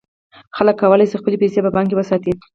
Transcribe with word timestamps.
خلک 0.55 0.75
کولای 0.81 1.05
شي 1.11 1.15
خپلې 1.21 1.37
پیسې 1.43 1.59
په 1.63 1.71
بانک 1.75 1.87
کې 1.89 1.97
وساتي. 1.97 2.31